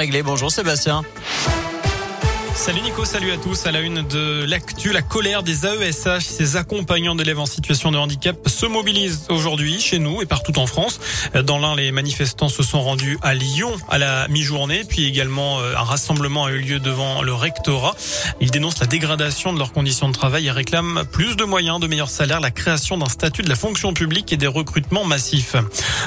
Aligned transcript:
Réglé. 0.00 0.22
Bonjour 0.22 0.52
Sébastien. 0.52 1.02
Salut 2.58 2.80
Nico, 2.80 3.04
salut 3.04 3.30
à 3.30 3.36
tous. 3.36 3.66
À 3.66 3.70
la 3.70 3.80
une 3.80 4.02
de 4.02 4.44
l'actu, 4.44 4.92
la 4.92 5.00
colère 5.00 5.44
des 5.44 5.64
AESH, 5.64 6.24
ces 6.24 6.56
accompagnants 6.56 7.14
d'élèves 7.14 7.38
en 7.38 7.46
situation 7.46 7.92
de 7.92 7.96
handicap 7.96 8.36
se 8.48 8.66
mobilisent 8.66 9.26
aujourd'hui 9.28 9.80
chez 9.80 10.00
nous 10.00 10.22
et 10.22 10.26
partout 10.26 10.58
en 10.58 10.66
France. 10.66 10.98
Dans 11.44 11.58
l'un, 11.58 11.76
les 11.76 11.92
manifestants 11.92 12.48
se 12.48 12.64
sont 12.64 12.82
rendus 12.82 13.16
à 13.22 13.34
Lyon 13.34 13.70
à 13.88 13.98
la 13.98 14.26
mi-journée, 14.26 14.82
puis 14.86 15.06
également 15.06 15.60
euh, 15.60 15.76
un 15.76 15.84
rassemblement 15.84 16.46
a 16.46 16.50
eu 16.50 16.58
lieu 16.58 16.80
devant 16.80 17.22
le 17.22 17.32
rectorat. 17.32 17.94
Ils 18.40 18.50
dénoncent 18.50 18.80
la 18.80 18.88
dégradation 18.88 19.52
de 19.52 19.58
leurs 19.58 19.72
conditions 19.72 20.08
de 20.08 20.14
travail 20.14 20.48
et 20.48 20.50
réclament 20.50 21.04
plus 21.04 21.36
de 21.36 21.44
moyens, 21.44 21.78
de 21.78 21.86
meilleurs 21.86 22.10
salaires, 22.10 22.40
la 22.40 22.50
création 22.50 22.98
d'un 22.98 23.08
statut 23.08 23.42
de 23.42 23.48
la 23.48 23.56
fonction 23.56 23.94
publique 23.94 24.32
et 24.32 24.36
des 24.36 24.48
recrutements 24.48 25.04
massifs. 25.04 25.54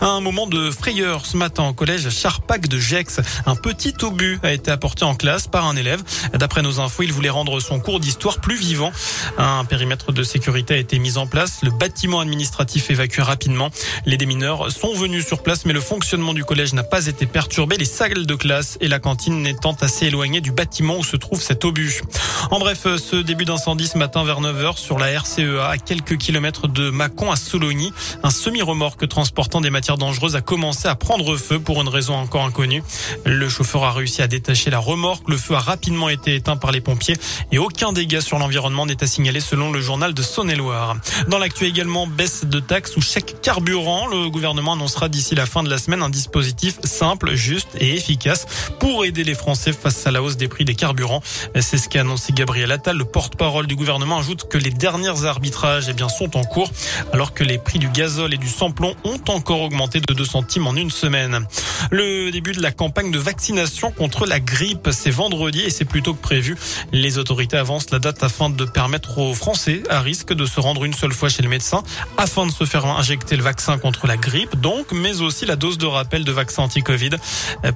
À 0.00 0.06
un 0.06 0.22
moment 0.22 0.46
de 0.46 0.70
frayeur 0.70 1.26
ce 1.26 1.36
matin 1.36 1.68
au 1.68 1.74
collège 1.74 2.08
Charpac 2.08 2.68
de 2.68 2.78
Gex, 2.78 3.20
un 3.44 3.54
petit 3.54 3.92
obus 4.02 4.40
a 4.42 4.52
été 4.52 4.70
apporté 4.70 5.04
en 5.04 5.14
classe 5.14 5.46
par 5.46 5.66
un 5.66 5.76
élève. 5.76 6.02
D'après 6.38 6.62
nos 6.62 6.80
infos, 6.80 7.02
il 7.02 7.12
voulait 7.12 7.30
rendre 7.30 7.60
son 7.60 7.80
cours 7.80 8.00
d'histoire 8.00 8.40
plus 8.40 8.56
vivant. 8.56 8.92
Un 9.38 9.64
périmètre 9.64 10.12
de 10.12 10.22
sécurité 10.22 10.74
a 10.74 10.76
été 10.76 10.98
mis 10.98 11.18
en 11.18 11.26
place. 11.26 11.58
Le 11.62 11.70
bâtiment 11.70 12.20
administratif 12.20 12.90
évacué 12.90 13.22
rapidement. 13.22 13.70
Les 14.06 14.16
démineurs 14.16 14.70
sont 14.70 14.94
venus 14.94 15.26
sur 15.26 15.42
place, 15.42 15.64
mais 15.64 15.72
le 15.72 15.80
fonctionnement 15.80 16.34
du 16.34 16.44
collège 16.44 16.74
n'a 16.74 16.84
pas 16.84 17.06
été 17.06 17.26
perturbé. 17.26 17.76
Les 17.76 17.84
salles 17.84 18.24
de 18.24 18.34
classe 18.34 18.78
et 18.80 18.88
la 18.88 19.00
cantine 19.00 19.42
n'étant 19.42 19.76
assez 19.80 20.06
éloignées 20.06 20.40
du 20.40 20.52
bâtiment 20.52 20.96
où 20.98 21.04
se 21.04 21.16
trouve 21.16 21.42
cet 21.42 21.64
obus. 21.64 22.02
En 22.50 22.58
bref, 22.58 22.86
ce 22.96 23.16
début 23.16 23.44
d'incendie 23.44 23.88
ce 23.88 23.98
matin 23.98 24.24
vers 24.24 24.40
9h 24.40 24.76
sur 24.76 24.98
la 24.98 25.06
RCEA 25.06 25.68
à 25.68 25.76
quelques 25.76 26.16
kilomètres 26.18 26.68
de 26.68 26.90
Mâcon 26.90 27.32
à 27.32 27.36
Sologny, 27.36 27.92
un 28.22 28.30
semi-remorque 28.30 29.08
transportant 29.08 29.60
des 29.60 29.70
matières 29.70 29.98
dangereuses 29.98 30.36
a 30.36 30.40
commencé 30.40 30.86
à 30.86 30.94
prendre 30.94 31.36
feu 31.36 31.58
pour 31.58 31.80
une 31.82 31.88
raison 31.88 32.14
encore 32.14 32.44
inconnue. 32.44 32.82
Le 33.24 33.48
chauffeur 33.48 33.84
a 33.84 33.92
réussi 33.92 34.22
à 34.22 34.28
détacher 34.28 34.70
la 34.70 34.78
remorque. 34.78 35.28
Le 35.28 35.36
feu 35.36 35.54
a 35.54 35.60
rapidement 35.60 36.08
été 36.08 36.27
éteint 36.34 36.56
par 36.56 36.72
les 36.72 36.80
pompiers 36.80 37.16
et 37.52 37.58
aucun 37.58 37.92
dégât 37.92 38.20
sur 38.20 38.38
l'environnement 38.38 38.86
n'est 38.86 39.02
à 39.02 39.06
signaler 39.06 39.40
selon 39.40 39.72
le 39.72 39.80
journal 39.80 40.14
de 40.14 40.22
Saône-et-Loire. 40.22 40.96
Dans 41.28 41.38
l'actu 41.38 41.66
également, 41.66 42.06
baisse 42.06 42.44
de 42.44 42.60
taxes 42.60 42.96
ou 42.96 43.00
chèque 43.00 43.36
carburant. 43.42 44.06
Le 44.06 44.30
gouvernement 44.30 44.74
annoncera 44.74 45.08
d'ici 45.08 45.34
la 45.34 45.46
fin 45.46 45.62
de 45.62 45.70
la 45.70 45.78
semaine 45.78 46.02
un 46.02 46.10
dispositif 46.10 46.78
simple, 46.84 47.34
juste 47.34 47.70
et 47.78 47.94
efficace 47.94 48.46
pour 48.78 49.04
aider 49.04 49.24
les 49.24 49.34
Français 49.34 49.72
face 49.72 50.06
à 50.06 50.10
la 50.10 50.22
hausse 50.22 50.36
des 50.36 50.48
prix 50.48 50.64
des 50.64 50.74
carburants. 50.74 51.22
C'est 51.60 51.78
ce 51.78 51.88
qu'a 51.88 52.00
annoncé 52.00 52.32
Gabriel 52.32 52.72
Attal. 52.72 52.96
Le 52.96 53.04
porte-parole 53.04 53.66
du 53.66 53.76
gouvernement 53.76 54.18
ajoute 54.18 54.48
que 54.48 54.58
les 54.58 54.70
derniers 54.70 55.24
arbitrages 55.24 55.86
eh 55.88 55.92
bien, 55.92 56.08
sont 56.08 56.36
en 56.36 56.44
cours 56.44 56.70
alors 57.12 57.34
que 57.34 57.44
les 57.44 57.58
prix 57.58 57.78
du 57.78 57.88
gazole 57.88 58.34
et 58.34 58.38
du 58.38 58.48
samplon 58.48 58.94
ont 59.04 59.20
encore 59.28 59.62
augmenté 59.62 60.00
de 60.00 60.12
2 60.14 60.24
centimes 60.24 60.66
en 60.66 60.74
une 60.74 60.90
semaine. 60.90 61.46
Le 61.90 62.30
début 62.30 62.52
de 62.52 62.62
la 62.62 62.72
campagne 62.72 63.10
de 63.10 63.18
vaccination 63.18 63.90
contre 63.90 64.26
la 64.26 64.40
grippe, 64.40 64.88
c'est 64.92 65.10
vendredi 65.10 65.60
et 65.60 65.70
c'est 65.70 65.84
plutôt 65.84 66.07
prévu. 66.16 66.56
Les 66.92 67.18
autorités 67.18 67.56
avancent 67.56 67.90
la 67.90 67.98
date 67.98 68.22
afin 68.22 68.50
de 68.50 68.64
permettre 68.64 69.18
aux 69.18 69.34
Français 69.34 69.82
à 69.88 70.00
risque 70.00 70.32
de 70.32 70.46
se 70.46 70.60
rendre 70.60 70.84
une 70.84 70.94
seule 70.94 71.12
fois 71.12 71.28
chez 71.28 71.42
le 71.42 71.48
médecin 71.48 71.82
afin 72.16 72.46
de 72.46 72.52
se 72.52 72.64
faire 72.64 72.86
injecter 72.86 73.36
le 73.36 73.42
vaccin 73.42 73.78
contre 73.78 74.06
la 74.06 74.16
grippe, 74.16 74.60
donc, 74.60 74.92
mais 74.92 75.20
aussi 75.20 75.46
la 75.46 75.56
dose 75.56 75.78
de 75.78 75.86
rappel 75.86 76.24
de 76.24 76.32
vaccin 76.32 76.62
anti-Covid. 76.62 77.10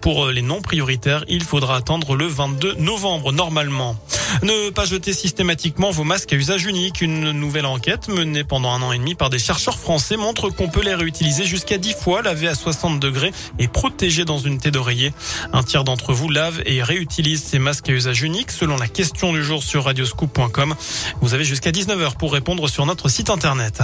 Pour 0.00 0.28
les 0.28 0.42
non 0.42 0.60
prioritaires, 0.62 1.24
il 1.28 1.44
faudra 1.44 1.76
attendre 1.76 2.16
le 2.16 2.26
22 2.26 2.74
novembre 2.74 3.32
normalement. 3.32 3.96
Ne 4.42 4.70
pas 4.70 4.84
jeter 4.84 5.12
systématiquement 5.12 5.90
vos 5.90 6.04
masques 6.04 6.32
à 6.32 6.36
usage 6.36 6.64
unique. 6.64 7.00
Une 7.00 7.32
nouvelle 7.32 7.66
enquête 7.66 8.08
menée 8.08 8.44
pendant 8.44 8.70
un 8.70 8.80
an 8.82 8.92
et 8.92 8.98
demi 8.98 9.14
par 9.14 9.28
des 9.28 9.38
chercheurs 9.38 9.78
français 9.78 10.16
montre 10.16 10.50
qu'on 10.50 10.68
peut 10.68 10.82
les 10.82 10.94
réutiliser 10.94 11.44
jusqu'à 11.44 11.78
10 11.78 11.94
fois, 11.94 12.22
lavés 12.22 12.48
à 12.48 12.54
60 12.54 13.00
degrés 13.00 13.32
et 13.58 13.68
protégés 13.68 14.24
dans 14.24 14.38
une 14.38 14.58
thé 14.58 14.70
d'oreiller. 14.70 15.12
Un 15.52 15.62
tiers 15.62 15.84
d'entre 15.84 16.12
vous 16.12 16.30
lave 16.30 16.62
et 16.64 16.82
réutilise 16.82 17.42
ces 17.42 17.58
masques 17.58 17.88
à 17.88 17.92
usage 17.92 18.19
unique 18.22 18.50
selon 18.50 18.76
la 18.76 18.88
question 18.88 19.32
du 19.32 19.42
jour 19.42 19.62
sur 19.62 19.84
radioscoop.com. 19.84 20.74
Vous 21.20 21.34
avez 21.34 21.44
jusqu'à 21.44 21.70
19h 21.70 22.16
pour 22.16 22.32
répondre 22.32 22.68
sur 22.68 22.86
notre 22.86 23.08
site 23.08 23.30
internet. 23.30 23.80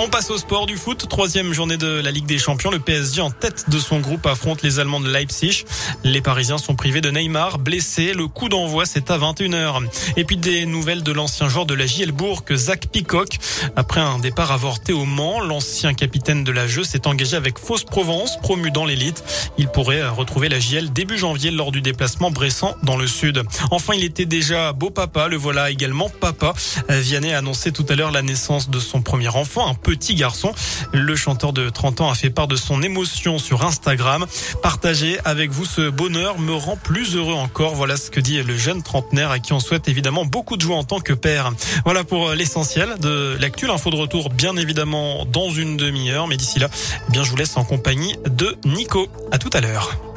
On 0.00 0.08
passe 0.08 0.30
au 0.30 0.38
sport 0.38 0.66
du 0.66 0.76
foot. 0.76 1.08
Troisième 1.08 1.52
journée 1.52 1.76
de 1.76 1.88
la 1.88 2.12
Ligue 2.12 2.24
des 2.24 2.38
Champions. 2.38 2.70
Le 2.70 2.78
PSG 2.78 3.20
en 3.20 3.32
tête 3.32 3.68
de 3.68 3.80
son 3.80 3.98
groupe 3.98 4.26
affronte 4.26 4.62
les 4.62 4.78
Allemands 4.78 5.00
de 5.00 5.10
Leipzig. 5.10 5.64
Les 6.04 6.20
Parisiens 6.20 6.56
sont 6.56 6.76
privés 6.76 7.00
de 7.00 7.10
Neymar, 7.10 7.58
blessé. 7.58 8.14
Le 8.14 8.28
coup 8.28 8.48
d'envoi, 8.48 8.86
c'est 8.86 9.10
à 9.10 9.18
21h. 9.18 9.82
Et 10.16 10.22
puis 10.22 10.36
des 10.36 10.66
nouvelles 10.66 11.02
de 11.02 11.10
l'ancien 11.10 11.48
joueur 11.48 11.66
de 11.66 11.74
la 11.74 11.84
JL 11.84 12.12
Bourg, 12.12 12.44
Zach 12.52 12.86
Picoc. 12.92 13.38
Après 13.74 14.00
un 14.00 14.20
départ 14.20 14.52
avorté 14.52 14.92
au 14.92 15.04
Mans, 15.04 15.40
l'ancien 15.40 15.94
capitaine 15.94 16.44
de 16.44 16.52
la 16.52 16.68
jeu 16.68 16.84
s'est 16.84 17.08
engagé 17.08 17.36
avec 17.36 17.58
Fausse 17.58 17.82
Provence, 17.82 18.38
promu 18.40 18.70
dans 18.70 18.84
l'élite. 18.84 19.24
Il 19.58 19.66
pourrait 19.66 20.06
retrouver 20.06 20.48
la 20.48 20.60
JL 20.60 20.92
début 20.92 21.18
janvier 21.18 21.50
lors 21.50 21.72
du 21.72 21.82
déplacement 21.82 22.30
Bressan 22.30 22.76
dans 22.84 22.96
le 22.96 23.08
sud. 23.08 23.42
Enfin, 23.72 23.94
il 23.94 24.04
était 24.04 24.26
déjà 24.26 24.72
beau 24.72 24.90
papa. 24.90 25.26
Le 25.26 25.36
voilà 25.36 25.72
également 25.72 26.08
papa. 26.08 26.54
Vianney 26.88 27.32
a 27.32 27.38
annoncé 27.38 27.72
tout 27.72 27.86
à 27.88 27.96
l'heure 27.96 28.12
la 28.12 28.22
naissance 28.22 28.70
de 28.70 28.78
son 28.78 29.02
premier 29.02 29.28
enfant, 29.28 29.66
petit 29.88 30.16
garçon. 30.16 30.52
Le 30.92 31.16
chanteur 31.16 31.54
de 31.54 31.70
30 31.70 32.02
ans 32.02 32.10
a 32.10 32.14
fait 32.14 32.28
part 32.28 32.46
de 32.46 32.56
son 32.56 32.82
émotion 32.82 33.38
sur 33.38 33.64
Instagram. 33.64 34.26
Partager 34.62 35.18
avec 35.24 35.50
vous 35.50 35.64
ce 35.64 35.88
bonheur 35.88 36.38
me 36.38 36.52
rend 36.52 36.76
plus 36.76 37.16
heureux 37.16 37.32
encore. 37.32 37.74
Voilà 37.74 37.96
ce 37.96 38.10
que 38.10 38.20
dit 38.20 38.42
le 38.42 38.54
jeune 38.54 38.82
trentenaire 38.82 39.30
à 39.30 39.38
qui 39.38 39.54
on 39.54 39.60
souhaite 39.60 39.88
évidemment 39.88 40.26
beaucoup 40.26 40.58
de 40.58 40.60
joie 40.60 40.76
en 40.76 40.84
tant 40.84 41.00
que 41.00 41.14
père. 41.14 41.52
Voilà 41.86 42.04
pour 42.04 42.32
l'essentiel 42.32 42.96
de 43.00 43.38
l'actu. 43.40 43.66
L'info 43.66 43.88
de 43.88 43.96
retour, 43.96 44.28
bien 44.28 44.56
évidemment, 44.58 45.24
dans 45.24 45.48
une 45.48 45.78
demi-heure. 45.78 46.26
Mais 46.26 46.36
d'ici 46.36 46.58
là, 46.58 46.68
eh 47.08 47.10
bien, 47.10 47.22
je 47.22 47.30
vous 47.30 47.36
laisse 47.36 47.56
en 47.56 47.64
compagnie 47.64 48.14
de 48.28 48.58
Nico. 48.66 49.08
À 49.32 49.38
tout 49.38 49.50
à 49.54 49.62
l'heure. 49.62 50.07